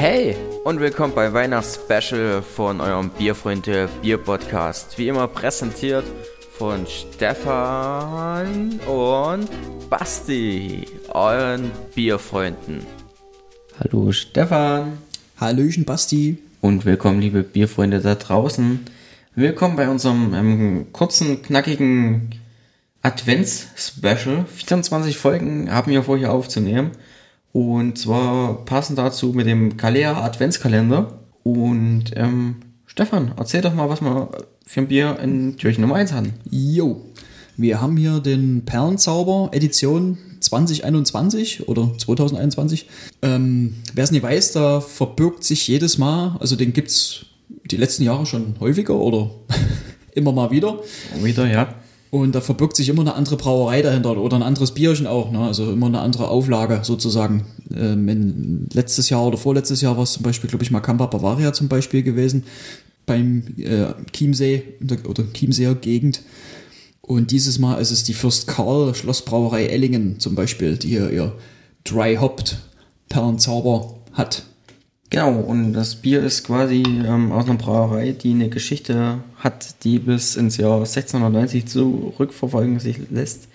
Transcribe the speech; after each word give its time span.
Hey 0.00 0.34
und 0.64 0.80
willkommen 0.80 1.14
bei 1.14 1.30
Weihnachtsspecial 1.30 2.40
von 2.40 2.80
eurem 2.80 3.10
Bierfreunde 3.10 3.90
Bier 4.00 4.16
Podcast. 4.16 4.96
Wie 4.96 5.08
immer 5.08 5.28
präsentiert 5.28 6.06
von 6.56 6.86
Stefan 6.86 8.80
und 8.86 9.50
Basti, 9.90 10.86
euren 11.10 11.70
Bierfreunden. 11.94 12.86
Hallo 13.78 14.10
Stefan. 14.12 14.96
Hallöchen 15.38 15.84
Basti. 15.84 16.38
Und 16.62 16.86
willkommen 16.86 17.20
liebe 17.20 17.42
Bierfreunde 17.42 18.00
da 18.00 18.14
draußen. 18.14 18.80
Willkommen 19.34 19.76
bei 19.76 19.90
unserem 19.90 20.32
ähm, 20.32 20.86
kurzen, 20.94 21.42
knackigen 21.42 22.30
Advents-Special. 23.02 24.46
24 24.46 25.18
Folgen 25.18 25.70
haben 25.70 25.92
wir 25.92 26.02
vor 26.02 26.16
hier 26.16 26.32
aufzunehmen. 26.32 26.92
Und 27.52 27.98
zwar 27.98 28.64
passend 28.64 28.98
dazu 28.98 29.28
mit 29.28 29.46
dem 29.46 29.76
Kalea 29.76 30.22
Adventskalender. 30.22 31.20
Und 31.42 32.04
ähm, 32.14 32.56
Stefan, 32.86 33.32
erzähl 33.36 33.60
doch 33.60 33.74
mal, 33.74 33.88
was 33.88 34.00
wir 34.00 34.30
für 34.66 34.80
ein 34.80 34.88
Bier 34.88 35.18
in 35.20 35.56
Türchen 35.56 35.80
Nummer 35.80 35.96
1 35.96 36.12
hatten. 36.12 36.34
Jo, 36.48 37.00
wir 37.56 37.80
haben 37.80 37.96
hier 37.96 38.20
den 38.20 38.64
Perlenzauber 38.64 39.50
Edition 39.52 40.16
2021 40.40 41.68
oder 41.68 41.92
2021. 41.98 42.86
Ähm, 43.22 43.74
Wer 43.94 44.04
es 44.04 44.10
nicht 44.10 44.22
weiß, 44.22 44.52
da 44.52 44.80
verbirgt 44.80 45.44
sich 45.44 45.66
jedes 45.66 45.98
Mal, 45.98 46.36
also 46.40 46.56
den 46.56 46.72
gibt 46.72 46.88
es 46.88 47.26
die 47.70 47.76
letzten 47.76 48.04
Jahre 48.04 48.26
schon 48.26 48.54
häufiger 48.60 48.94
oder 48.94 49.30
immer 50.14 50.32
mal 50.32 50.50
wieder. 50.50 50.78
Wieder, 51.20 51.46
ja. 51.46 51.74
Und 52.10 52.34
da 52.34 52.40
verbirgt 52.40 52.74
sich 52.74 52.88
immer 52.88 53.02
eine 53.02 53.14
andere 53.14 53.36
Brauerei 53.36 53.82
dahinter 53.82 54.16
oder 54.16 54.36
ein 54.36 54.42
anderes 54.42 54.72
Bierchen 54.72 55.06
auch. 55.06 55.30
Ne? 55.30 55.38
Also 55.38 55.70
immer 55.70 55.86
eine 55.86 56.00
andere 56.00 56.28
Auflage 56.28 56.80
sozusagen. 56.82 57.46
Ähm, 57.74 58.66
letztes 58.72 59.10
Jahr 59.10 59.24
oder 59.26 59.38
vorletztes 59.38 59.80
Jahr 59.80 59.96
war 59.96 60.02
es 60.02 60.12
zum 60.12 60.24
Beispiel, 60.24 60.50
glaube 60.50 60.64
ich, 60.64 60.72
mal 60.72 60.80
Campa 60.80 61.06
Bavaria 61.06 61.52
zum 61.52 61.68
Beispiel 61.68 62.02
gewesen. 62.02 62.44
Beim 63.06 63.44
äh, 63.58 63.94
Chiemsee 64.12 64.62
oder 65.08 65.22
Chiemseer 65.32 65.76
Gegend. 65.76 66.22
Und 67.00 67.30
dieses 67.30 67.60
Mal 67.60 67.80
ist 67.80 67.92
es 67.92 68.02
die 68.02 68.14
Fürst 68.14 68.48
Karl 68.48 68.94
Schlossbrauerei 68.94 69.66
Ellingen 69.66 70.18
zum 70.18 70.34
Beispiel, 70.34 70.76
die 70.76 70.88
hier 70.88 71.10
ihr 71.10 71.32
Dry 71.84 72.16
Hopped 72.16 72.58
Perlenzauber 73.08 73.94
hat. 74.12 74.44
Genau, 75.10 75.32
und 75.32 75.72
das 75.72 75.96
Bier 75.96 76.22
ist 76.22 76.44
quasi 76.44 76.82
ähm, 76.82 77.32
aus 77.32 77.46
einer 77.46 77.58
Brauerei, 77.58 78.12
die 78.12 78.30
eine 78.30 78.48
Geschichte 78.48 79.18
hat, 79.36 79.82
die 79.82 79.98
bis 79.98 80.36
ins 80.36 80.56
Jahr 80.56 80.78
1690 80.78 81.66
zurückverfolgen 81.66 82.78
sich 82.78 83.10
lässt. 83.10 83.48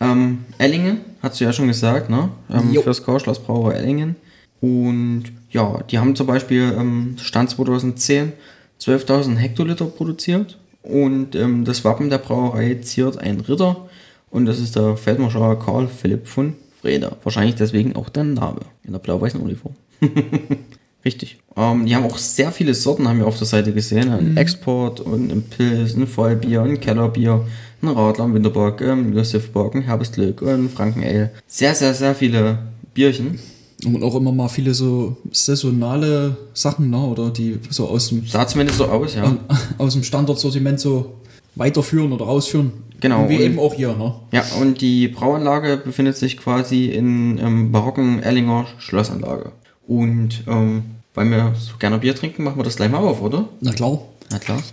Ähm, 0.00 0.44
Ellingen, 0.58 1.00
hast 1.20 1.40
du 1.40 1.44
ja 1.44 1.52
schon 1.52 1.66
gesagt, 1.66 2.10
ne? 2.10 2.30
Ähm, 2.48 2.80
fürs 2.80 3.02
Schloss 3.04 3.40
Brauerei 3.40 3.74
Ellingen. 3.74 4.14
Und 4.60 5.24
ja, 5.50 5.82
die 5.90 5.98
haben 5.98 6.14
zum 6.14 6.28
Beispiel 6.28 6.72
ähm, 6.78 7.16
Stand 7.18 7.50
2010 7.50 8.32
12.000 8.80 9.36
Hektoliter 9.36 9.86
produziert. 9.86 10.58
Und 10.82 11.34
ähm, 11.34 11.64
das 11.64 11.84
Wappen 11.84 12.10
der 12.10 12.18
Brauerei 12.18 12.74
ziert 12.82 13.18
ein 13.18 13.40
Ritter. 13.40 13.88
Und 14.30 14.46
das 14.46 14.60
ist 14.60 14.76
der 14.76 14.96
Feldmarschall 14.96 15.58
Karl 15.58 15.88
Philipp 15.88 16.26
von 16.26 16.54
Freda. 16.80 17.16
Wahrscheinlich 17.22 17.54
deswegen 17.54 17.96
auch 17.96 18.08
der 18.10 18.24
Name 18.24 18.60
in 18.84 18.92
der 18.92 18.98
blau-weißen 18.98 19.40
Uniform. 19.40 19.74
Richtig. 21.04 21.38
Ähm, 21.56 21.86
die 21.86 21.94
haben 21.94 22.04
auch 22.04 22.18
sehr 22.18 22.50
viele 22.50 22.74
Sorten, 22.74 23.06
haben 23.06 23.18
wir 23.18 23.26
auf 23.26 23.38
der 23.38 23.46
Seite 23.46 23.72
gesehen. 23.72 24.10
Ein 24.10 24.32
mhm. 24.32 24.36
Export 24.36 25.00
und 25.00 25.30
ein 25.30 25.42
Pilz, 25.42 25.94
ein 25.94 26.06
Vollbier, 26.06 26.62
ein 26.62 26.80
Kellerbier, 26.80 27.44
ein 27.82 27.88
Radler, 27.88 28.24
ein 28.24 28.34
Winterbock, 28.34 28.80
ein 28.82 29.14
Josefbock, 29.14 29.74
ein 29.74 29.82
Herbstglück 29.82 30.40
und 30.42 30.48
ein 30.48 30.70
Frankenale. 30.70 31.30
Sehr, 31.46 31.74
sehr, 31.74 31.94
sehr 31.94 32.14
viele 32.14 32.58
Bierchen. 32.94 33.38
Und 33.84 34.02
auch 34.02 34.14
immer 34.14 34.32
mal 34.32 34.48
viele 34.48 34.72
so 34.72 35.16
saisonale 35.30 36.36
Sachen, 36.54 36.88
ne? 36.88 36.98
oder 36.98 37.30
die 37.30 37.58
so 37.68 37.86
aus 37.86 38.08
dem. 38.08 38.26
Sah 38.26 38.46
zumindest 38.46 38.78
so 38.78 38.86
aus, 38.86 39.14
ja. 39.14 39.36
Aus 39.76 39.92
dem 39.92 40.02
Standardsortiment 40.02 40.80
so 40.80 41.16
weiterführen 41.54 42.12
oder 42.12 42.26
ausführen. 42.26 42.72
Genau. 43.00 43.28
Wie 43.28 43.36
eben 43.36 43.58
auch 43.58 43.74
hier, 43.74 43.94
ne? 43.94 44.14
Ja, 44.32 44.44
und 44.60 44.80
die 44.80 45.08
Brauanlage 45.08 45.76
befindet 45.76 46.16
sich 46.16 46.38
quasi 46.38 46.86
in 46.86 47.38
ähm, 47.38 47.72
barocken 47.72 48.22
Erlinger 48.22 48.66
Schlossanlage. 48.78 49.52
Und 49.86 50.44
ähm, 50.46 50.93
weil 51.14 51.30
wir 51.30 51.54
so 51.58 51.76
gerne 51.78 51.98
Bier 51.98 52.14
trinken, 52.14 52.44
machen 52.44 52.58
wir 52.58 52.64
das 52.64 52.76
gleich 52.76 52.90
mal 52.90 52.98
auf, 52.98 53.22
oder? 53.22 53.48
Na 53.60 53.72
klar. 53.72 53.98
Na 54.30 54.38
klar. 54.38 54.62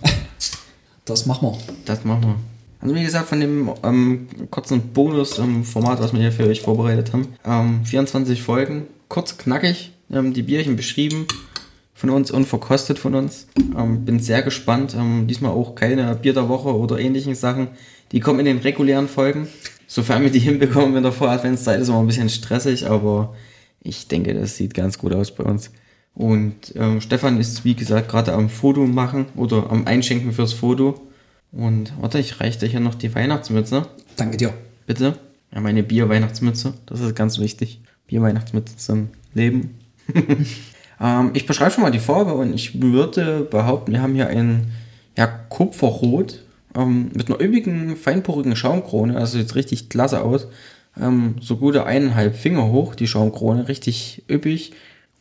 Das 1.04 1.26
machen 1.26 1.48
wir. 1.48 1.58
Das 1.84 2.04
machen 2.04 2.22
wir. 2.22 2.36
Also 2.80 2.94
wie 2.94 3.02
gesagt, 3.02 3.28
von 3.28 3.40
dem 3.40 3.72
ähm, 3.82 4.28
kurzen 4.50 4.92
Bonus-Format, 4.92 6.00
was 6.00 6.12
wir 6.12 6.20
hier 6.20 6.30
für 6.30 6.46
euch 6.46 6.60
vorbereitet 6.60 7.12
haben, 7.12 7.26
ähm, 7.44 7.84
24 7.84 8.40
Folgen, 8.40 8.86
kurz, 9.08 9.36
knackig, 9.36 9.90
ähm, 10.12 10.32
die 10.32 10.42
Bierchen 10.42 10.76
beschrieben 10.76 11.26
von 11.94 12.10
uns 12.10 12.30
und 12.30 12.46
verkostet 12.46 12.98
von 12.98 13.14
uns. 13.14 13.46
Ähm, 13.76 14.04
bin 14.04 14.18
sehr 14.18 14.42
gespannt. 14.42 14.94
Ähm, 14.98 15.26
diesmal 15.28 15.52
auch 15.52 15.74
keine 15.74 16.14
Bier 16.16 16.34
der 16.34 16.48
Woche 16.48 16.74
oder 16.74 16.98
ähnlichen 16.98 17.34
Sachen. 17.34 17.68
Die 18.10 18.20
kommen 18.20 18.40
in 18.40 18.46
den 18.46 18.58
regulären 18.58 19.08
Folgen. 19.08 19.48
Sofern 19.86 20.22
wir 20.22 20.30
die 20.30 20.38
hinbekommen 20.40 20.96
in 20.96 21.02
der 21.02 21.12
Voradventszeit, 21.12 21.80
ist 21.80 21.88
immer 21.88 22.00
ein 22.00 22.06
bisschen 22.06 22.28
stressig, 22.28 22.88
aber 22.88 23.34
ich 23.82 24.08
denke, 24.08 24.34
das 24.34 24.56
sieht 24.56 24.74
ganz 24.74 24.98
gut 24.98 25.12
aus 25.12 25.32
bei 25.34 25.44
uns. 25.44 25.70
Und 26.14 26.74
ähm, 26.76 27.00
Stefan 27.00 27.40
ist, 27.40 27.64
wie 27.64 27.74
gesagt, 27.74 28.08
gerade 28.08 28.32
am 28.32 28.48
Foto 28.48 28.86
machen 28.86 29.26
oder 29.34 29.70
am 29.70 29.86
Einschenken 29.86 30.32
fürs 30.32 30.52
Foto. 30.52 31.00
Und 31.52 31.92
warte, 32.00 32.18
ich 32.18 32.40
reiche 32.40 32.60
dir 32.60 32.68
hier 32.68 32.80
noch 32.80 32.94
die 32.94 33.14
Weihnachtsmütze. 33.14 33.86
Danke 34.16 34.36
dir. 34.36 34.52
Bitte. 34.86 35.16
Ja, 35.54 35.60
meine 35.60 35.82
Bier-Weihnachtsmütze. 35.82 36.74
Das 36.86 37.00
ist 37.00 37.14
ganz 37.14 37.38
wichtig. 37.38 37.80
Bier-Weihnachtsmütze 38.06 38.76
zum 38.76 39.08
Leben. 39.34 39.78
ähm, 41.00 41.30
ich 41.34 41.46
beschreibe 41.46 41.70
schon 41.70 41.82
mal 41.82 41.90
die 41.90 41.98
Farbe 41.98 42.34
und 42.34 42.54
ich 42.54 42.80
würde 42.80 43.46
behaupten, 43.50 43.92
wir 43.92 44.02
haben 44.02 44.14
hier 44.14 44.28
ein 44.28 44.72
ja, 45.16 45.26
Kupferrot 45.26 46.42
ähm, 46.74 47.10
mit 47.14 47.28
einer 47.28 47.40
üppigen, 47.40 47.96
feinporigen 47.96 48.56
Schaumkrone. 48.56 49.16
Also 49.16 49.38
sieht 49.38 49.54
richtig 49.54 49.88
klasse 49.88 50.22
aus. 50.22 50.46
Ähm, 51.00 51.36
so 51.40 51.56
gute 51.56 51.84
eineinhalb 51.84 52.36
Finger 52.36 52.68
hoch, 52.68 52.94
die 52.94 53.06
Schaumkrone. 53.06 53.68
Richtig 53.68 54.24
üppig 54.30 54.72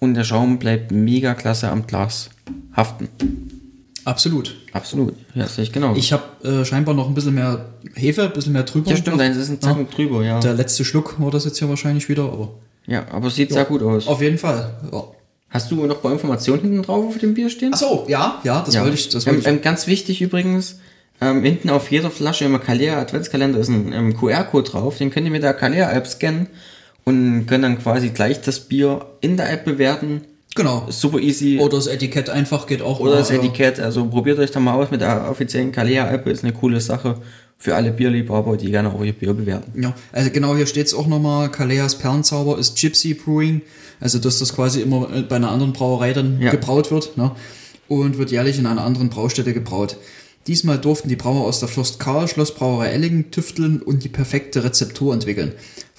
und 0.02 0.16
der 0.16 0.24
Schaum 0.24 0.58
bleibt 0.60 0.92
mega 0.92 1.34
klasse 1.36 1.70
am 1.70 1.88
Glas 1.88 2.32
haften. 2.76 3.08
Absolut. 4.04 4.56
Absolut. 4.74 5.14
Ja, 5.36 5.48
sehe 5.48 5.64
ich 5.64 5.72
genau. 5.72 5.96
Ich 5.96 6.12
habe 6.12 6.24
äh, 6.44 6.66
scheinbar 6.66 6.96
noch 6.96 7.08
ein 7.08 7.14
bisschen 7.14 7.36
mehr 7.36 7.66
Hefe, 7.94 8.24
ein 8.24 8.34
bisschen 8.34 8.54
mehr 8.54 8.64
drüber. 8.64 8.90
Ja, 8.90 8.98
stimmt, 8.98 9.20
deins 9.20 9.38
ist 9.38 9.50
ein 9.50 9.62
Zacken 9.62 9.86
ja. 9.90 9.96
drüber, 9.96 10.24
ja. 10.24 10.40
Der 10.40 10.56
letzte 10.56 10.84
Schluck 10.84 11.20
war 11.20 11.30
das 11.30 11.46
jetzt 11.46 11.60
ja 11.60 11.70
wahrscheinlich 11.70 12.10
wieder, 12.10 12.24
aber. 12.24 12.50
Ja, 12.88 13.06
aber 13.12 13.30
sieht 13.30 13.52
ja, 13.52 13.58
sehr 13.58 13.66
gut 13.66 13.84
aus. 13.84 14.08
Auf 14.08 14.22
jeden 14.22 14.40
Fall. 14.40 14.74
Ja. 14.92 15.04
Hast 15.52 15.70
du 15.70 15.86
noch 15.86 15.98
bei 15.98 16.12
Informationen 16.12 16.62
hinten 16.62 16.82
drauf 16.82 17.06
auf 17.06 17.18
dem 17.20 17.36
Bier 17.36 17.52
stehen? 17.52 17.72
Ach 17.76 17.78
so, 17.78 18.06
ja, 18.08 18.42
ja, 18.44 18.64
das 18.66 18.74
ja. 18.74 18.82
wollte 18.82 18.96
ich. 18.96 19.10
Das 19.10 19.28
wollte 19.28 19.38
ähm, 19.38 19.42
ich. 19.42 19.48
Ähm, 19.48 19.62
ganz 19.62 19.86
wichtig 19.86 20.20
übrigens, 20.22 20.80
ähm, 21.20 21.44
hinten 21.44 21.70
auf 21.70 21.92
jeder 21.92 22.10
Flasche 22.10 22.46
im 22.46 22.60
Kalea 22.60 23.00
Adventskalender 23.00 23.60
ist 23.60 23.68
ein 23.68 23.94
ähm, 23.94 24.18
QR-Code 24.18 24.72
drauf, 24.72 24.98
den 24.98 25.12
könnt 25.12 25.28
ihr 25.28 25.32
mit 25.32 25.44
der 25.44 25.54
Kalea 25.54 25.92
App 25.92 26.08
scannen 26.08 26.48
und 27.04 27.46
können 27.48 27.64
dann 27.64 27.80
quasi 27.80 28.10
gleich 28.10 28.42
das 28.42 28.60
Bier 28.60 29.06
in 29.22 29.38
der 29.38 29.52
App 29.52 29.66
bewerten. 29.66 30.22
Genau. 30.56 30.86
Super 30.90 31.20
easy. 31.20 31.60
Oder 31.60 31.78
das 31.78 31.88
Etikett 31.88 32.30
einfach 32.30 32.68
geht 32.68 32.82
auch. 32.82 33.00
Oder 33.00 33.12
mal, 33.12 33.18
das 33.18 33.32
Etikett, 33.32 33.80
also 33.80 34.06
probiert 34.06 34.38
euch 34.40 34.52
da 34.52 34.60
mal 34.60 34.74
aus 34.74 34.92
mit 34.92 35.02
der 35.02 35.30
offiziellen 35.30 35.72
Kalea-App, 35.72 36.28
ist 36.28 36.44
eine 36.44 36.54
coole 36.54 36.82
Sache 36.82 37.18
für 37.58 37.76
alle 37.76 37.92
Bierliebhaber, 37.92 38.58
die 38.58 38.72
gerne 38.72 38.92
auch 38.92 39.04
ihr 39.04 39.14
Bier 39.14 39.34
bewerten. 39.34 39.82
Ja, 39.82 39.94
also 40.12 40.32
genau 40.32 40.56
hier 40.56 40.66
steht 40.66 40.88
es 40.88 40.94
auch 40.96 41.06
nochmal, 41.06 41.52
Kaleas 41.52 41.96
Perlenzauber 41.96 42.58
ist 42.58 42.76
Gypsy 42.76 43.14
Brewing, 43.14 43.62
also 44.00 44.18
dass 44.18 44.40
das 44.40 44.56
quasi 44.56 44.82
immer 44.82 45.08
bei 45.30 45.36
einer 45.36 45.52
anderen 45.52 45.72
Brauerei 45.72 46.12
dann 46.12 46.42
ja. 46.42 46.50
gebraut 46.50 46.90
wird 46.90 47.18
ne? 47.18 47.32
und 47.88 48.18
wird 48.18 48.32
jährlich 48.32 48.58
in 48.58 48.66
einer 48.66 48.84
anderen 48.84 49.10
Braustätte 49.10 49.54
gebraut. 49.54 49.98
Diesmal 50.48 50.80
durften 50.80 51.08
die 51.08 51.16
Brauer 51.16 51.46
aus 51.46 51.60
der 51.60 51.70
Fürst 51.70 52.00
Karl 52.00 52.28
Schlossbrauerei 52.28 52.88
Ellingen 52.88 53.30
tüfteln 53.30 53.80
und 53.80 54.04
die 54.04 54.10
perfekte 54.10 54.64
Rezeptur 54.64 55.14
entwickeln. 55.14 55.52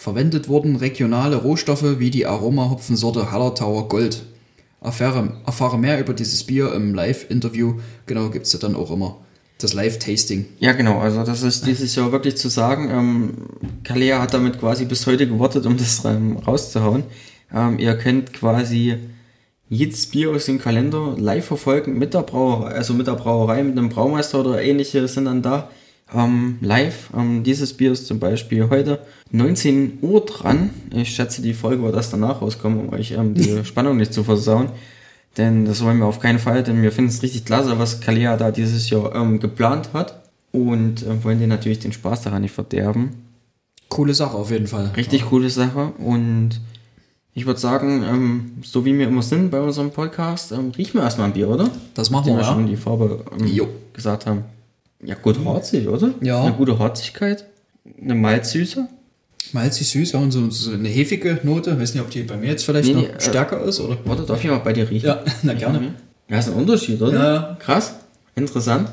Verwendet 0.02 0.48
wurden 0.48 0.74
regionale 0.74 1.36
Rohstoffe 1.36 2.00
wie 2.00 2.10
die 2.10 2.26
Aromahopfensorte 2.26 3.30
Hallertauer 3.30 3.86
Gold. 3.86 4.24
Erfahre, 4.80 5.34
erfahre 5.46 5.78
mehr 5.78 6.00
über 6.00 6.12
dieses 6.12 6.42
Bier 6.42 6.74
im 6.74 6.92
Live-Interview. 6.92 7.74
Genau, 8.06 8.28
gibt 8.30 8.46
es 8.46 8.52
ja 8.52 8.58
dann 8.58 8.74
auch 8.74 8.90
immer 8.90 9.18
das 9.60 9.74
Live-Tasting. 9.74 10.46
Ja, 10.58 10.72
genau. 10.72 10.98
Also 10.98 11.22
das 11.22 11.44
ist 11.44 11.68
dieses 11.68 11.94
Jahr 11.94 12.10
wirklich 12.10 12.36
zu 12.36 12.48
sagen. 12.48 12.90
Ähm, 12.90 13.34
Kalea 13.84 14.20
hat 14.20 14.34
damit 14.34 14.58
quasi 14.58 14.86
bis 14.86 15.06
heute 15.06 15.28
gewartet, 15.28 15.66
um 15.66 15.76
das 15.76 16.04
rauszuhauen. 16.04 17.04
Ähm, 17.54 17.78
ihr 17.78 17.96
könnt 17.96 18.32
quasi 18.32 18.96
jedes 19.68 20.06
Bier 20.06 20.30
aus 20.30 20.46
dem 20.46 20.58
Kalender 20.58 21.14
live 21.16 21.46
verfolgen 21.46 21.96
mit 21.96 22.12
der 22.12 22.22
Brauerei, 22.22 22.72
also 22.72 22.92
mit 22.92 23.06
der 23.06 23.14
Brauerei, 23.14 23.62
mit 23.62 23.78
einem 23.78 23.88
Braumeister 23.88 24.40
oder 24.40 24.60
ähnliche 24.60 25.06
sind 25.06 25.26
dann 25.26 25.42
da 25.42 25.70
ähm, 26.14 26.58
live. 26.60 27.10
Ähm, 27.16 27.42
dieses 27.42 27.74
Bier 27.74 27.92
ist 27.92 28.06
zum 28.06 28.18
Beispiel 28.18 28.68
heute 28.68 29.00
19 29.30 29.98
Uhr 30.02 30.24
dran. 30.24 30.70
Ich 30.94 31.14
schätze, 31.14 31.42
die 31.42 31.54
Folge 31.54 31.82
wird 31.82 31.94
erst 31.94 32.12
danach 32.12 32.42
rauskommen, 32.42 32.80
um 32.80 32.92
euch 32.92 33.12
ähm, 33.12 33.34
die 33.34 33.64
Spannung 33.64 33.96
nicht 33.96 34.12
zu 34.12 34.24
versauen. 34.24 34.70
Denn 35.36 35.64
das 35.64 35.82
wollen 35.82 35.98
wir 35.98 36.06
auf 36.06 36.20
keinen 36.20 36.38
Fall, 36.38 36.62
denn 36.62 36.82
wir 36.82 36.92
finden 36.92 37.10
es 37.10 37.22
richtig 37.22 37.44
klasse, 37.44 37.78
was 37.78 38.00
Kalea 38.00 38.36
da 38.36 38.50
dieses 38.50 38.90
Jahr 38.90 39.14
ähm, 39.14 39.40
geplant 39.40 39.90
hat. 39.92 40.22
Und 40.52 41.02
äh, 41.02 41.24
wollen 41.24 41.38
dir 41.38 41.46
natürlich 41.46 41.78
den 41.78 41.92
Spaß 41.92 42.22
daran 42.22 42.42
nicht 42.42 42.52
verderben. 42.52 43.10
Coole 43.88 44.12
Sache 44.12 44.36
auf 44.36 44.50
jeden 44.50 44.66
Fall. 44.66 44.90
Richtig 44.96 45.22
ja. 45.22 45.26
coole 45.26 45.48
Sache. 45.48 45.92
Und 45.98 46.60
Ich 47.34 47.46
würde 47.46 47.58
sagen, 47.58 48.04
ähm, 48.06 48.52
so 48.62 48.84
wie 48.84 48.98
wir 48.98 49.08
immer 49.08 49.22
sind 49.22 49.50
bei 49.50 49.60
unserem 49.60 49.90
Podcast, 49.90 50.52
ähm, 50.52 50.72
riechen 50.76 50.94
wir 50.94 51.04
erstmal 51.04 51.28
ein 51.28 51.32
Bier, 51.32 51.48
oder? 51.48 51.70
Das 51.94 52.10
machen 52.10 52.26
wir, 52.26 52.34
wir 52.34 52.42
ja. 52.42 52.52
schon 52.52 52.66
die 52.66 52.76
Farbe 52.76 53.24
ähm, 53.38 53.68
gesagt 53.94 54.26
haben. 54.26 54.44
Ja, 55.02 55.14
gut 55.14 55.44
harzig, 55.44 55.88
oder? 55.88 56.14
Ja. 56.20 56.42
Eine 56.42 56.54
gute 56.54 56.78
Harzigkeit. 56.78 57.44
Eine 58.00 58.14
Malzsüße. 58.14 58.88
Malzig 59.52 59.88
süß, 59.90 60.12
ja, 60.12 60.20
und 60.20 60.30
so, 60.30 60.48
so 60.50 60.72
eine 60.72 60.88
hefige 60.88 61.40
Note. 61.42 61.78
Weiß 61.78 61.94
nicht, 61.94 62.02
ob 62.02 62.10
die 62.10 62.22
bei 62.22 62.36
mir 62.36 62.50
jetzt 62.50 62.64
vielleicht 62.64 62.88
Nee, 62.88 62.94
noch 62.94 63.02
nee, 63.02 63.08
äh, 63.08 63.20
stärker 63.20 63.62
ist, 63.64 63.80
oder? 63.80 63.98
Warte, 64.04 64.22
darf 64.22 64.42
ich 64.42 64.48
mal 64.48 64.58
bei 64.58 64.72
dir 64.72 64.88
riechen? 64.88 65.06
Ja, 65.06 65.22
na 65.42 65.54
gerne. 65.54 65.94
Ja, 66.28 66.38
ist 66.38 66.48
ein 66.48 66.54
Unterschied, 66.54 67.02
oder? 67.02 67.12
Ja. 67.12 67.56
Krass. 67.58 67.96
Interessant. 68.34 68.90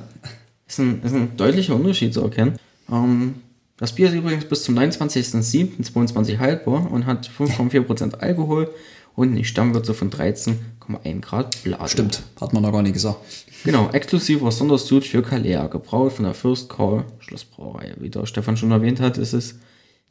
Ist 0.68 0.80
ein, 0.80 1.02
ist 1.04 1.14
ein 1.14 1.38
deutlicher 1.38 1.76
Unterschied 1.76 2.14
zu 2.14 2.22
erkennen. 2.22 2.58
Ähm, 2.92 3.36
das 3.78 3.94
Bier 3.94 4.10
ist 4.10 4.16
übrigens 4.16 4.46
bis 4.46 4.64
zum 4.64 4.78
29.07.22 4.78 6.40
haltbar 6.40 6.92
und 6.92 7.06
hat 7.06 7.30
5,4% 7.38 8.16
Alkohol 8.20 8.70
und 9.16 9.32
eine 9.32 9.44
Stammwürze 9.44 9.94
von 9.94 10.10
13,1 10.10 11.22
Grad 11.22 11.64
Blatt. 11.64 11.90
Stimmt, 11.90 12.24
hat 12.40 12.54
man 12.54 12.64
noch 12.64 12.72
gar 12.72 12.82
nicht 12.82 12.94
gesagt. 12.94 13.18
Genau, 13.66 13.90
exklusiver 13.92 14.52
Sondersuit 14.52 15.06
für 15.06 15.22
Kalea, 15.22 15.68
gebraut 15.68 16.14
von 16.14 16.26
der 16.26 16.34
Fürst 16.34 16.70
Karl 16.70 17.04
Schlossbrauerei. 17.20 17.94
Wie 18.00 18.10
der 18.10 18.26
Stefan 18.26 18.56
schon 18.58 18.72
erwähnt 18.72 19.00
hat, 19.02 19.18
ist 19.18 19.34
es 19.34 19.56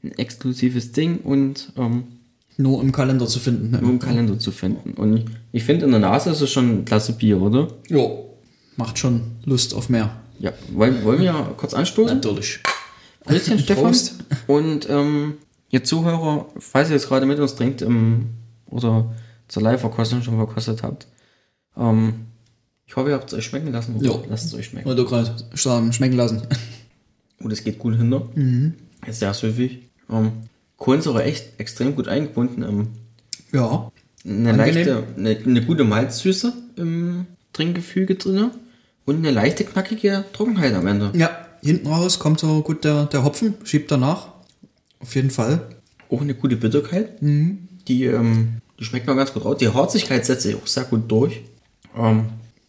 ein 0.05 0.12
exklusives 0.12 0.93
Ding 0.93 1.19
und 1.21 1.73
ähm, 1.77 2.05
Nur 2.59 2.83
im 2.83 2.93
Kalender 2.93 3.27
zu 3.27 3.39
finden. 3.39 3.71
nur 3.71 3.81
Ne? 3.81 3.89
im 3.91 3.99
Kalender 3.99 4.39
zu 4.39 4.50
finden. 4.53 4.93
Und 4.93 5.25
ich 5.53 5.65
finde, 5.65 5.87
in 5.87 5.91
der 5.93 6.01
Nase 6.01 6.31
ist 6.31 6.41
es 6.43 6.51
schon 6.51 6.69
ein 6.81 6.85
klasse 6.85 7.12
Bier, 7.15 7.41
oder? 7.41 7.69
Jo. 7.89 8.27
Macht 8.77 8.99
schon 8.99 9.23
Lust 9.44 9.75
auf 9.75 9.89
mehr. 9.89 10.11
Ja, 10.39 10.53
wollen, 10.73 11.03
wollen 11.05 11.21
wir 11.21 11.33
kurz 11.56 11.75
anstoßen? 11.75 12.17
Natürlich. 12.19 12.61
Bisschen 13.27 13.59
Stefan. 13.61 13.85
Prost. 13.85 14.15
Und 14.47 14.89
ähm, 14.91 15.35
ihr 15.71 15.83
Zuhörer, 15.83 16.47
falls 16.59 16.91
ihr 16.91 16.94
jetzt 16.94 17.09
gerade 17.09 17.27
mit 17.27 17.41
uns 17.41 17.56
trinkt 17.56 17.83
ähm, 17.83 18.27
oder 18.70 19.12
zur 19.49 19.62
Live-Verkostung 19.62 20.23
schon 20.23 20.37
verkostet 20.37 20.82
habt, 20.82 21.06
ähm, 21.76 22.15
ich 22.87 22.97
hoffe, 22.97 23.11
ihr 23.11 23.15
habt 23.17 23.31
es 23.31 23.38
euch 23.38 23.44
schmecken 23.44 23.70
lassen. 23.70 24.03
Jo. 24.03 24.25
Lasst 24.31 24.47
es 24.47 24.55
euch 24.55 24.67
schmecken. 24.67 24.88
Wollte 24.88 25.05
gerade 25.05 25.35
sagen, 25.55 25.93
schmecken 25.93 26.17
lassen. 26.17 26.43
Und 27.38 27.53
es 27.53 27.62
geht 27.62 27.79
gut 27.79 27.97
hinter. 27.97 28.26
Ist 29.06 29.20
sehr 29.20 29.35
süffig. 29.35 29.91
Ähm, 30.11 30.32
Kohlensäure 30.79 31.23
echt 31.23 31.61
extrem 31.61 31.94
gut 31.94 32.09
eingebunden. 32.09 32.62
Ähm, 32.62 32.88
Ja. 33.53 33.93
eine 34.25 34.50
Angenehm. 34.50 34.56
leichte, 34.56 35.05
eine, 35.19 35.37
eine 35.37 35.65
gute 35.67 35.85
Malzsüße 35.85 36.53
im 36.76 37.26
Trinkgefüge 37.53 38.15
drin 38.15 38.50
und 39.05 39.17
eine 39.17 39.31
leichte, 39.32 39.65
knackige 39.65 40.25
Trockenheit 40.32 40.73
am 40.75 40.87
Ende. 40.87 41.12
Ja, 41.15 41.31
hinten 41.62 41.88
raus 41.88 42.19
kommt 42.19 42.41
so 42.41 42.62
gut 42.62 42.85
der, 42.85 43.05
der 43.06 43.23
Hopfen, 43.23 43.55
schiebt 43.65 43.91
danach. 43.91 44.29
Auf 45.00 45.15
jeden 45.15 45.31
Fall. 45.31 45.61
Auch 46.11 46.23
eine 46.23 46.35
gute 46.35 46.56
Bitterkeit. 46.56 47.20
Die, 47.88 48.05
ähm, 48.05 48.58
die 48.79 48.85
schmeckt 48.85 49.06
noch 49.06 49.17
ganz 49.17 49.32
gut 49.32 49.44
raus. 49.44 49.56
Die 49.58 49.69
Harzigkeit 49.69 50.25
setzt 50.26 50.43
sich 50.43 50.55
auch 50.55 50.67
sehr 50.67 50.85
gut 50.85 51.11
durch. 51.11 51.40
Ähm, 51.96 52.25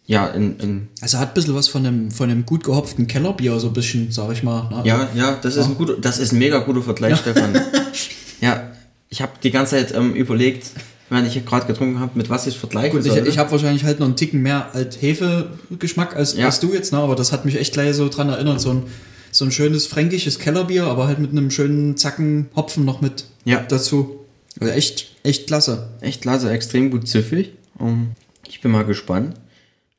ja, 0.07 0.27
in, 0.27 0.57
in, 0.59 0.87
Also 1.01 1.19
hat 1.19 1.29
ein 1.29 1.33
bisschen 1.35 1.53
was 1.53 1.67
von 1.67 1.85
einem, 1.85 2.09
von 2.09 2.29
einem 2.31 2.45
gut 2.45 2.63
gehopften 2.63 3.05
Kellerbier, 3.05 3.59
so 3.59 3.67
ein 3.67 3.73
bisschen, 3.73 4.11
sag 4.11 4.31
ich 4.31 4.41
mal. 4.41 4.67
Ne? 4.69 4.81
ja, 4.85 5.07
ja, 5.13 5.37
das 5.41 5.55
ist 5.55 5.65
ein 5.67 5.75
guter, 5.75 5.97
das 6.01 6.17
ist 6.17 6.31
ein 6.31 6.39
mega 6.39 6.59
guter 6.59 6.81
Vergleich, 6.81 7.17
Stefan. 7.19 7.53
ja, 8.41 8.71
ich 9.09 9.21
habe 9.21 9.33
die 9.43 9.51
ganze 9.51 9.75
Zeit 9.75 9.93
ähm, 9.95 10.15
überlegt, 10.15 10.71
wenn 11.11 11.25
ich 11.25 11.45
gerade 11.45 11.67
getrunken 11.67 11.99
habe, 11.99 12.11
mit 12.15 12.29
was 12.29 12.47
ich 12.47 12.55
es 12.55 12.59
vergleichen 12.59 12.97
Gut, 12.97 13.05
ich, 13.05 13.13
soll. 13.13 13.27
ich 13.27 13.37
habe 13.37 13.51
wahrscheinlich 13.51 13.83
halt 13.83 13.99
noch 13.99 14.07
einen 14.07 14.15
Ticken 14.15 14.41
mehr 14.41 14.69
halt 14.73 14.99
Hefe-Geschmack 15.01 16.15
als, 16.15 16.35
Ja. 16.35 16.45
als 16.45 16.59
du 16.59 16.73
jetzt, 16.73 16.91
ne? 16.91 16.99
aber 16.99 17.15
das 17.15 17.31
hat 17.31 17.45
mich 17.45 17.59
echt 17.59 17.73
gleich 17.73 17.95
so 17.95 18.09
dran 18.09 18.29
erinnert. 18.29 18.61
So 18.61 18.71
ein, 18.71 18.83
so 19.31 19.45
ein 19.45 19.51
schönes 19.51 19.85
fränkisches 19.85 20.39
Kellerbier, 20.39 20.85
aber 20.85 21.07
halt 21.07 21.19
mit 21.19 21.31
einem 21.31 21.51
schönen 21.51 21.97
Zacken 21.97 22.47
Hopfen 22.55 22.85
noch 22.85 23.01
mit 23.01 23.25
Ja. 23.45 23.61
dazu. 23.67 24.18
Also 24.59 24.73
echt, 24.73 25.15
echt 25.23 25.47
klasse. 25.47 25.89
Echt 26.01 26.21
klasse, 26.21 26.51
extrem 26.51 26.91
gut 26.91 27.07
ziffig. 27.07 27.53
Ähm, 27.79 28.11
ich 28.47 28.61
bin 28.61 28.71
mal 28.71 28.85
gespannt. 28.85 29.35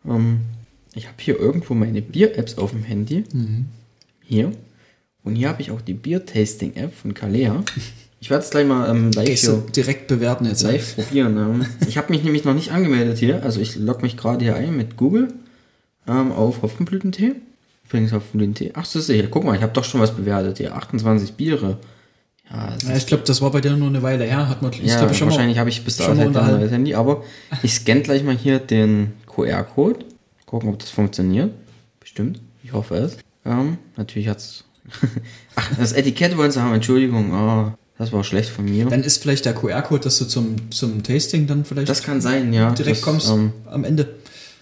Ähm, 0.06 0.40
ich 0.94 1.06
habe 1.06 1.16
hier 1.20 1.38
irgendwo 1.38 1.74
meine 1.74 2.02
Bier-Apps 2.02 2.58
auf 2.58 2.72
dem 2.72 2.82
Handy. 2.82 3.24
Hier. 4.22 4.52
Und 5.22 5.36
hier 5.36 5.48
habe 5.48 5.62
ich 5.62 5.70
auch 5.70 5.80
die 5.80 5.94
Bier-Tasting-App 5.94 6.94
von 6.94 7.14
Kalea. 7.14 7.62
Ich 8.20 8.28
werde 8.28 8.44
es 8.44 8.50
gleich 8.50 8.66
mal 8.66 8.90
ähm, 8.90 9.12
live, 9.12 9.40
hier, 9.40 9.64
direkt 9.74 10.06
bewerten 10.06 10.44
jetzt. 10.44 10.62
live 10.62 10.94
probieren. 10.94 11.38
Ähm, 11.38 11.66
ich 11.88 11.96
habe 11.96 12.12
mich 12.12 12.22
nämlich 12.22 12.44
noch 12.44 12.52
nicht 12.52 12.70
angemeldet 12.70 13.18
hier. 13.18 13.42
Also 13.42 13.60
ich 13.60 13.76
logge 13.76 14.02
mich 14.02 14.18
gerade 14.18 14.44
hier 14.44 14.56
ein 14.56 14.76
mit 14.76 14.98
Google 14.98 15.32
ähm, 16.06 16.30
auf 16.30 16.60
Hopfenblütentee. 16.60 17.36
Übrigens 17.86 18.12
Hopfenblütentee. 18.12 18.72
Ach, 18.74 18.82
das 18.82 18.94
ist 18.94 19.06
hier. 19.06 19.26
Guck 19.28 19.44
mal, 19.44 19.56
ich 19.56 19.62
habe 19.62 19.72
doch 19.72 19.84
schon 19.84 20.02
was 20.02 20.14
bewertet 20.14 20.58
hier. 20.58 20.76
28 20.76 21.32
Biere. 21.32 21.78
Ja, 22.52 22.70
das 22.74 22.82
Ja, 22.82 22.96
ich 22.96 23.06
glaube, 23.06 23.22
das 23.24 23.40
war 23.42 23.50
bei 23.50 23.60
dir 23.60 23.76
nur 23.76 23.88
eine 23.88 24.02
Weile 24.02 24.24
her. 24.24 24.48
Hat 24.48 24.60
man, 24.62 24.72
ich 24.72 24.80
ja, 24.82 24.98
glaub, 24.98 25.14
schon 25.14 25.28
wahrscheinlich 25.28 25.58
habe 25.58 25.70
ich 25.70 25.84
bis 25.84 25.96
dahin 25.96 26.18
ein 26.20 26.26
unterhalten. 26.28 26.58
neues 26.60 26.72
Handy, 26.72 26.94
aber 26.94 27.22
ich 27.62 27.74
scanne 27.74 28.02
gleich 28.02 28.24
mal 28.24 28.36
hier 28.36 28.58
den 28.58 29.12
QR-Code. 29.26 30.00
Gucken, 30.46 30.68
ob 30.68 30.78
das 30.78 30.90
funktioniert. 30.90 31.52
Bestimmt. 32.00 32.40
Ich 32.64 32.72
hoffe 32.72 32.96
es. 32.96 33.16
Ähm, 33.44 33.78
natürlich 33.96 34.28
hat's. 34.28 34.64
Ach, 35.54 35.70
das 35.78 35.92
Etikett 35.92 36.36
wollen 36.36 36.50
sie 36.50 36.60
haben, 36.60 36.74
Entschuldigung. 36.74 37.32
Oh, 37.32 37.72
das 37.98 38.12
war 38.12 38.24
schlecht 38.24 38.48
von 38.50 38.64
mir. 38.64 38.86
Dann 38.86 39.04
ist 39.04 39.22
vielleicht 39.22 39.44
der 39.44 39.54
QR-Code, 39.54 40.02
dass 40.02 40.18
du 40.18 40.24
zum, 40.24 40.70
zum 40.72 41.02
Tasting 41.04 41.46
dann 41.46 41.64
vielleicht 41.64 41.88
Das 41.88 42.02
kann 42.02 42.20
sein, 42.20 42.52
ja. 42.52 42.72
direkt 42.72 42.96
das, 42.96 43.02
kommst 43.04 43.28
Ähm, 43.30 43.52
am 43.66 43.84
Ende. 43.84 44.08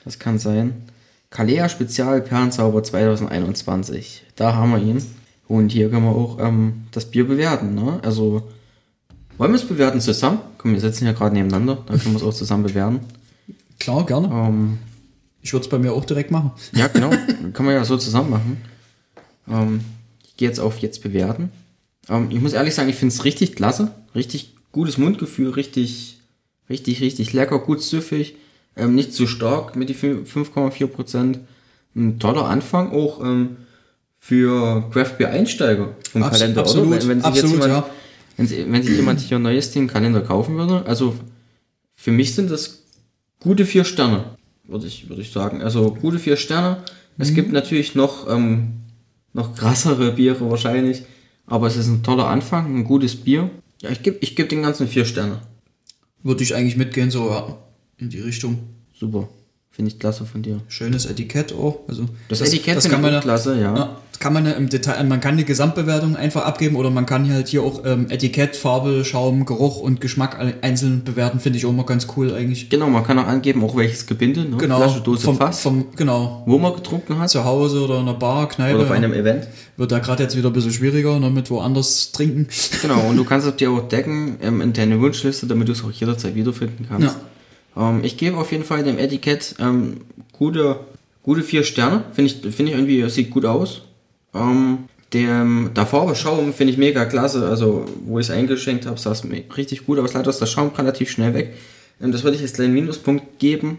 das 0.05 0.19
kann 0.19 0.38
sein. 0.38 0.82
Kalea 1.31 1.69
Spezial 1.69 2.20
Perlenzauber 2.20 2.82
2021. 2.82 4.25
Da 4.37 4.55
haben 4.55 4.73
wir 4.73 4.79
ihn. 4.82 5.02
Und 5.49 5.73
hier 5.73 5.89
können 5.91 6.05
wir 6.05 6.15
auch 6.15 6.39
ähm, 6.41 6.85
das 6.93 7.06
Bier 7.11 7.27
bewerten. 7.27 7.75
Ne? 7.75 7.99
Also, 8.03 8.43
wollen 9.39 9.53
wir 9.53 9.56
es 9.56 9.67
bewerten 9.67 10.00
zusammen? 10.00 10.41
Komm, 10.59 10.73
wir 10.75 10.81
sitzen 10.81 11.05
hier 11.05 11.15
gerade 11.15 11.35
nebeneinander. 11.35 11.79
Dann 11.87 11.99
können 11.99 12.15
wir 12.15 12.21
es 12.21 12.27
auch 12.27 12.35
zusammen 12.35 12.65
bewerten. 12.65 13.00
Klar, 13.81 14.05
gerne. 14.05 14.29
Ähm, 14.29 14.79
Ich 15.41 15.53
würde 15.53 15.65
es 15.65 15.71
bei 15.71 15.79
mir 15.79 15.93
auch 15.93 16.05
direkt 16.05 16.31
machen. 16.31 16.50
Ja, 16.73 16.89
genau. 16.93 17.11
Kann 17.53 17.65
man 17.65 17.75
ja 17.75 17.85
so 17.85 17.97
zusammen 17.97 18.31
machen. 18.31 18.56
Ähm, 19.49 19.81
ich 20.27 20.37
gehe 20.37 20.49
jetzt 20.49 20.61
auf 20.61 20.79
jetzt 20.79 21.03
bewerten. 21.03 21.50
Ähm, 22.11 22.27
ich 22.31 22.41
muss 22.41 22.53
ehrlich 22.53 22.75
sagen, 22.75 22.89
ich 22.91 22.97
finde 22.97 23.15
es 23.15 23.25
richtig 23.25 23.56
klasse. 23.56 23.93
Richtig 24.15 24.55
gutes 24.73 24.99
Mundgefühl, 24.99 25.50
richtig, 25.50 26.19
richtig, 26.69 27.00
richtig 27.00 27.33
lecker, 27.33 27.59
gut 27.59 27.83
süffig. 27.83 28.37
Ähm, 28.77 28.95
nicht 28.95 29.15
zu 29.15 29.27
stark 29.27 29.77
mit 29.77 29.89
die 29.89 29.95
5,4%. 29.95 31.39
Ein 31.97 32.19
toller 32.19 32.45
Anfang 32.45 32.93
auch 32.93 33.25
ähm, 33.25 33.56
für 34.19 34.88
Craft 34.91 35.15
Beer 35.19 35.31
Einsteiger 35.31 35.94
vom 36.11 36.23
Abs- 36.23 36.38
Kalender, 36.38 36.61
absolut, 36.62 36.88
oder? 36.88 37.00
Wenn, 37.00 37.09
wenn 37.09 37.19
sich 37.19 37.26
absolut, 37.26 37.50
jetzt 37.56 37.65
jemand, 37.65 37.73
ja. 37.87 37.91
wenn, 38.37 38.47
sie- 38.47 38.67
wenn 38.73 38.82
sich 38.82 38.97
jemand 38.97 39.20
hier 39.20 39.38
ein 39.38 39.43
neues 39.43 39.70
Ding 39.70 39.87
Kalender 39.88 40.20
kaufen 40.20 40.56
würde, 40.56 40.85
also 40.87 41.15
für 41.95 42.11
mich 42.12 42.35
sind 42.35 42.50
das 42.50 42.83
gute 43.40 43.64
vier 43.66 43.85
Sterne, 43.85 44.25
würde 44.66 44.87
ich, 44.87 45.09
würde 45.09 45.23
ich 45.23 45.31
sagen. 45.33 45.62
Also 45.62 45.92
gute 45.95 46.19
vier 46.19 46.37
Sterne. 46.37 46.78
Es 47.21 47.35
gibt 47.35 47.52
natürlich 47.52 47.95
noch, 47.97 48.28
ähm, 48.31 48.75
noch 49.33 49.54
krassere 49.57 50.12
Biere 50.12 50.49
wahrscheinlich, 50.50 51.02
aber 51.47 51.66
es 51.66 51.76
ist 51.76 51.88
ein 51.88 52.02
toller 52.04 52.28
Anfang, 52.28 52.76
ein 52.76 52.85
gutes 52.85 53.16
Bier. 53.16 53.50
Ja, 53.83 53.90
ich 53.90 54.02
gebe 54.02 54.19
ich 54.21 54.37
geb 54.37 54.49
den 54.50 54.62
ganzen 54.62 54.87
vier 54.87 55.04
Sterne. 55.04 55.40
Würde 56.23 56.42
ich 56.45 56.54
eigentlich 56.54 56.76
mitgehen, 56.76 57.11
so 57.11 57.31
ja, 57.31 57.57
in 57.97 58.11
die 58.11 58.21
Richtung. 58.21 58.59
Super. 58.97 59.28
Finde 59.78 59.92
ich 59.92 60.00
klasse 60.00 60.25
von 60.25 60.42
dir. 60.42 60.58
Schönes 60.66 61.06
Etikett 61.06 61.52
auch. 61.52 61.82
Also 61.87 62.06
Das, 62.28 62.40
Etikett 62.40 62.78
das 62.78 62.88
kann 62.88 63.00
man 63.00 63.12
ja, 63.12 63.18
auch 63.20 63.23
klasse, 63.23 63.54
ja. 63.54 63.76
ja, 63.76 63.97
das 64.11 64.18
kann 64.18 64.32
man 64.32 64.44
ja 64.44 64.50
im 64.50 64.68
Detail, 64.68 65.04
man 65.04 65.20
kann 65.20 65.35
eine 65.35 65.44
Gesamtbewertung 65.44 66.16
einfach 66.16 66.44
abgeben 66.44 66.75
oder 66.75 66.90
man 66.90 67.06
kann 67.06 67.32
halt 67.32 67.47
hier 67.47 67.62
auch 67.62 67.85
ähm, 67.85 68.11
Etikett, 68.11 68.56
Farbe, 68.56 69.04
Schaum, 69.04 69.44
Geruch 69.44 69.78
und 69.78 70.00
Geschmack 70.00 70.37
einzeln 70.62 71.04
bewerten, 71.04 71.38
finde 71.38 71.58
ich 71.61 71.66
auch 71.66 71.70
mal 71.70 71.87
ganz 71.87 72.08
cool 72.16 72.35
eigentlich. 72.35 72.70
Genau, 72.70 72.88
man 72.88 73.04
kann 73.04 73.20
auch 73.20 73.28
angeben, 73.28 73.62
auch 73.62 73.76
welches 73.76 74.08
Gebinde, 74.08 74.47
ne? 74.47 74.56
Genau, 74.56 74.78
Flasche, 74.78 75.00
Dose, 75.00 75.23
vom, 75.25 75.37
Fass, 75.37 75.61
vom, 75.61 75.85
genau, 75.94 76.42
wo 76.47 76.58
man 76.58 76.75
getrunken 76.75 77.16
hat. 77.20 77.30
zu 77.30 77.44
Hause 77.44 77.85
oder 77.85 78.00
in 78.00 78.08
einer 78.08 78.14
Bar, 78.14 78.49
Kneipe. 78.49 78.78
Oder 78.78 78.88
bei 78.88 78.97
einem 78.97 79.12
Event. 79.12 79.47
Wird 79.76 79.92
da 79.92 80.00
gerade 80.00 80.25
jetzt 80.25 80.37
wieder 80.37 80.50
ein 80.50 80.54
bisschen 80.54 80.73
schwieriger, 80.73 81.20
ne, 81.20 81.30
mit 81.30 81.52
woanders 81.52 82.11
trinken. 82.11 82.49
Genau, 82.82 82.99
und 83.08 83.16
du 83.16 83.23
kannst 83.28 83.47
es 83.47 83.54
dir 83.54 83.70
auch 83.70 83.87
decken 83.87 84.38
ähm, 84.42 84.61
in 84.61 84.73
deine 84.73 85.00
Wunschliste, 85.00 85.47
damit 85.47 85.68
du 85.68 85.73
es 85.73 85.85
auch 85.85 85.92
jederzeit 85.92 86.35
wiederfinden 86.35 86.87
kannst. 86.88 87.14
Ähm, 87.78 88.00
ich 88.02 88.16
gebe 88.16 88.37
auf 88.37 88.50
jeden 88.52 88.64
Fall 88.64 88.82
dem 88.82 88.99
Etikett 88.99 89.54
ähm, 89.61 90.02
gute, 90.32 90.80
gute 91.23 91.42
vier 91.42 91.62
Sterne. 91.62 92.04
Finde 92.12 92.32
ich, 92.32 92.54
finde 92.54 92.73
ich 92.73 92.78
irgendwie, 92.78 93.00
es 93.00 93.14
sieht 93.14 93.30
gut 93.30 93.44
aus. 93.44 93.82
Ähm, 94.35 94.88
der, 95.12 95.47
der 95.75 95.87
Farbe 95.87 96.14
Schaum 96.14 96.52
finde 96.52 96.73
ich 96.73 96.78
mega 96.78 97.06
klasse. 97.06 97.49
Also, 97.49 97.87
wo 98.04 98.18
ich 98.18 98.26
es 98.26 98.30
eingeschenkt 98.30 98.85
habe, 98.85 98.99
sah 98.99 99.12
es 99.12 99.23
richtig 99.56 99.87
gut 99.87 99.99
aus. 99.99 100.12
Leider 100.12 100.28
ist 100.28 100.40
der 100.40 100.47
Schaum 100.47 100.70
relativ 100.76 101.11
schnell 101.11 101.32
weg. 101.32 101.54
Ähm, 102.02 102.12
das 102.12 102.25
würde 102.25 102.37
ich 102.37 102.42
als 102.42 102.54
kleinen 102.54 102.75
Minuspunkt 102.75 103.38
geben. 103.38 103.78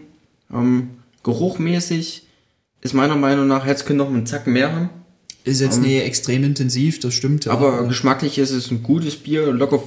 Ähm, 0.52 0.90
geruchmäßig 1.22 2.22
ist 2.80 2.94
meiner 2.94 3.16
Meinung 3.16 3.46
nach, 3.46 3.66
hätte 3.66 3.84
es 3.84 3.90
noch 3.90 4.08
einen 4.08 4.26
Zacken 4.26 4.54
mehr 4.54 4.72
haben. 4.72 4.88
Ist 5.44 5.60
jetzt 5.60 5.80
nicht 5.80 6.04
extrem 6.04 6.44
intensiv, 6.44 7.00
das 7.00 7.14
stimmt. 7.14 7.46
Ja. 7.46 7.52
Aber 7.52 7.86
geschmacklich 7.86 8.38
ist 8.38 8.50
es 8.50 8.70
ein 8.70 8.82
gutes 8.82 9.16
Bier, 9.16 9.52
locker 9.52 9.82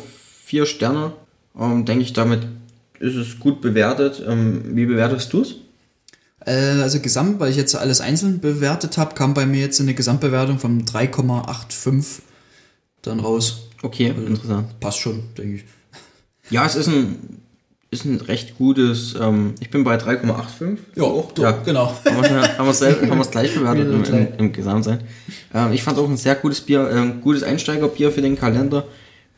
vier 0.46 0.65
Sterne. 0.65 1.13
Ähm, 1.60 1.86
Denke 1.86 2.03
ich, 2.03 2.13
damit 2.13 2.48
ist 3.03 3.15
es 3.15 3.39
gut 3.39 3.62
bewertet. 3.62 4.24
Ähm, 4.25 4.75
wie 4.75 4.86
bewertest 4.86 5.31
du 5.33 5.41
es? 5.41 5.55
Äh, 6.45 6.81
also 6.81 7.00
gesamt, 7.00 7.39
weil 7.39 7.51
ich 7.51 7.57
jetzt 7.57 7.75
alles 7.75 8.01
einzeln 8.01 8.39
bewertet 8.39 8.98
habe, 8.98 9.13
kam 9.13 9.33
bei 9.33 9.45
mir 9.45 9.62
jetzt 9.62 9.79
eine 9.79 9.93
Gesamtbewertung 9.93 10.60
von 10.60 10.86
3,85 10.86 12.22
dann 13.01 13.19
raus. 13.19 13.67
Okay, 13.81 14.07
interessant. 14.07 14.79
Passt 14.79 15.00
schon, 15.00 15.24
denke 15.38 15.57
ich. 15.57 15.63
Ja, 16.50 16.65
es 16.65 16.75
ist 16.75 16.88
ein, 16.88 17.39
ist 17.91 18.05
ein 18.05 18.22
recht 18.22 18.57
gutes, 18.57 19.15
ähm, 19.19 19.55
ich 19.60 19.69
bin 19.69 19.83
bei 19.83 19.98
3,85. 19.98 20.77
Ja, 20.95 21.03
auch, 21.03 21.31
ja, 21.38 21.51
genau. 21.51 21.93
Haben 22.05 22.65
wir 22.65 23.22
es 23.22 23.31
gleich 23.31 23.53
bewertet 23.55 23.91
im, 23.91 24.03
im, 24.03 24.27
im 24.38 24.53
Gesamtsein. 24.53 25.01
Ähm, 25.53 25.74
ich 25.74 25.83
fand 25.83 25.98
auch 25.98 26.07
ein 26.07 26.17
sehr 26.17 26.36
gutes 26.36 26.62
Bier, 26.62 26.89
äh, 26.89 27.22
gutes 27.22 27.43
Einsteigerbier 27.43 28.12
für 28.12 28.22
den 28.22 28.38
Kalender. 28.38 28.86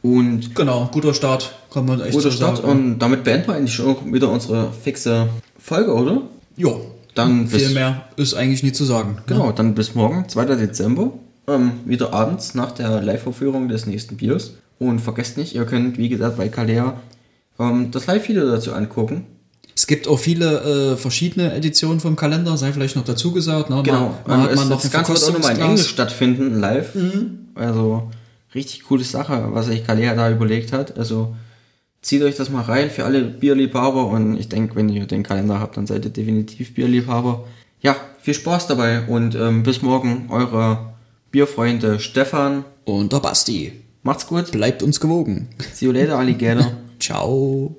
Und 0.06 0.54
genau, 0.54 0.88
guter 0.94 1.16
Start, 1.16 1.56
kann 1.74 1.88
man 1.88 2.00
echt 2.00 2.12
guter 2.12 2.30
so 2.30 2.38
Start 2.38 2.58
sagen. 2.58 2.70
Und 2.70 3.00
damit 3.00 3.24
beenden 3.24 3.48
wir 3.48 3.56
eigentlich 3.56 3.74
schon 3.74 4.14
wieder 4.14 4.30
unsere 4.30 4.72
fixe 4.72 5.30
Folge, 5.58 5.96
oder? 5.96 6.22
Ja. 6.58 6.70
Dann 7.16 7.48
viel 7.48 7.70
mehr 7.70 8.04
ist 8.16 8.36
eigentlich 8.36 8.62
nie 8.62 8.72
zu 8.72 8.86
sagen. 8.86 9.16
Ne? 9.16 9.22
Genau, 9.26 9.48
ne? 9.48 9.54
dann 9.56 9.74
bis 9.74 9.96
morgen, 9.96 10.30
2. 10.30 10.46
Dezember, 10.58 11.12
ähm, 11.48 11.72
wieder 11.86 12.14
abends 12.14 12.54
nach 12.54 12.72
der 12.72 13.02
Live-Vorführung 13.02 13.68
des 13.68 13.88
nächsten 13.88 14.18
Biers. 14.18 14.52
Und 14.78 15.00
vergesst 15.00 15.38
nicht, 15.38 15.56
ihr 15.56 15.66
könnt, 15.66 15.98
wie 15.98 16.10
gesagt, 16.10 16.38
bei 16.38 16.50
Kalea 16.50 17.02
ähm, 17.58 17.90
das 17.90 18.06
Live-Video 18.06 18.46
dazu 18.46 18.74
angucken. 18.74 19.26
Es 19.76 19.88
gibt 19.88 20.08
auch 20.08 20.20
viele 20.20 20.92
äh, 20.94 20.98
verschiedene 20.98 21.52
Editionen 21.52 22.00
vom 22.00 22.16
Kalender, 22.16 22.58
sei 22.58 22.74
vielleicht 22.74 22.96
noch 22.96 23.06
dazu 23.06 23.32
gesagt. 23.32 23.72
Ne? 23.72 23.82
Genau, 23.82 24.14
man, 24.28 24.40
man 24.40 24.50
hat 24.50 24.56
man 24.56 24.70
noch 24.70 24.82
das 24.84 24.92
Ganze 24.92 25.14
wird 25.14 25.24
auch 25.24 25.34
nochmal 25.34 25.56
in 25.56 25.62
Englisch 25.62 25.88
stattfinden, 25.88 26.60
live. 26.60 26.94
Mhm. 26.94 27.48
Also 27.56 28.12
richtig 28.56 28.86
coole 28.86 29.04
Sache, 29.04 29.50
was 29.52 29.68
sich 29.68 29.86
Kalea 29.86 30.16
da 30.16 30.32
überlegt 30.32 30.72
hat. 30.72 30.98
Also 30.98 31.36
zieht 32.02 32.24
euch 32.24 32.36
das 32.36 32.50
mal 32.50 32.62
rein 32.62 32.90
für 32.90 33.04
alle 33.06 33.24
Bierliebhaber 33.24 34.08
und 34.08 34.38
ich 34.40 34.50
denke, 34.50 34.76
wenn 34.76 34.90
ihr 34.90 35.06
den 35.06 35.24
Kalender 35.24 35.60
habt, 35.60 35.78
dann 35.78 35.88
seid 35.88 36.06
ihr 36.06 36.12
definitiv 36.12 36.74
Bierliebhaber. 36.74 37.46
Ja, 37.82 37.96
viel 38.22 38.34
Spaß 38.34 38.68
dabei 38.68 39.02
und 39.08 39.36
ähm, 39.36 39.64
bis 39.64 39.82
morgen, 39.82 40.28
eure 40.30 40.94
Bierfreunde 41.32 42.00
Stefan 42.00 42.64
und 42.86 43.12
der 43.12 43.20
Basti. 43.20 43.74
Macht's 44.04 44.28
gut. 44.28 44.52
Bleibt 44.52 44.84
uns 44.84 45.00
gewogen. 45.00 45.50
See 45.74 45.86
you 45.86 45.92
later, 45.92 46.20
Alligator. 46.20 46.74
Ciao. 47.00 47.74